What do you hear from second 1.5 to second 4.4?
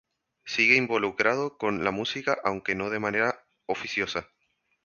con la música, aunque no de manera oficiosa.